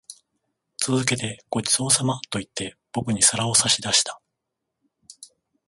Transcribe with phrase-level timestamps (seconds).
[0.79, 4.19] 続けて、ご馳走様と言って、僕に皿を差し出した。